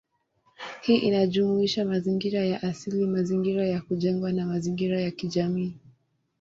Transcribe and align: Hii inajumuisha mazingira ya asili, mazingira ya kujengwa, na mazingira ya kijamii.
Hii 0.81 0.97
inajumuisha 0.97 1.85
mazingira 1.85 2.39
ya 2.45 2.63
asili, 2.63 3.05
mazingira 3.07 3.65
ya 3.67 3.81
kujengwa, 3.81 4.31
na 4.31 4.45
mazingira 4.45 5.01
ya 5.01 5.11
kijamii. 5.11 5.73